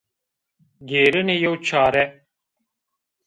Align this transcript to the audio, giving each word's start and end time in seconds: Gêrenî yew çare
Gêrenî 0.89 1.35
yew 1.43 1.53
çare 1.67 2.03